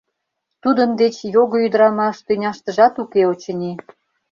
[0.63, 3.71] Тудын деч його ӱдырамаш тӱняштыжат уке, очыни.